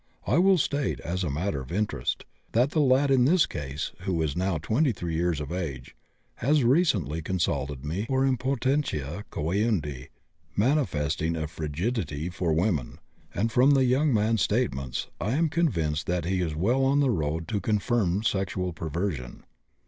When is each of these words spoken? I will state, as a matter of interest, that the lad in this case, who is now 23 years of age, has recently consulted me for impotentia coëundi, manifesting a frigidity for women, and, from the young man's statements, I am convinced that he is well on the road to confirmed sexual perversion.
I 0.25 0.39
will 0.39 0.57
state, 0.57 0.99
as 1.01 1.23
a 1.23 1.29
matter 1.29 1.61
of 1.61 1.71
interest, 1.71 2.25
that 2.53 2.71
the 2.71 2.79
lad 2.79 3.11
in 3.11 3.25
this 3.25 3.45
case, 3.45 3.91
who 3.99 4.19
is 4.23 4.35
now 4.35 4.57
23 4.57 5.13
years 5.13 5.39
of 5.39 5.51
age, 5.51 5.95
has 6.37 6.63
recently 6.63 7.21
consulted 7.21 7.85
me 7.85 8.05
for 8.07 8.23
impotentia 8.25 9.25
coëundi, 9.31 10.07
manifesting 10.55 11.35
a 11.35 11.45
frigidity 11.47 12.29
for 12.29 12.51
women, 12.51 12.97
and, 13.35 13.51
from 13.51 13.75
the 13.75 13.85
young 13.85 14.11
man's 14.11 14.41
statements, 14.41 15.07
I 15.19 15.33
am 15.33 15.49
convinced 15.49 16.07
that 16.07 16.25
he 16.25 16.41
is 16.41 16.55
well 16.55 16.83
on 16.83 16.99
the 16.99 17.11
road 17.11 17.47
to 17.49 17.61
confirmed 17.61 18.25
sexual 18.25 18.73
perversion. 18.73 19.43